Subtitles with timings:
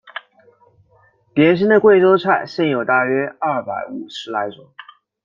[1.35, 4.73] 典型的贵州菜现有大约有二百五十来种。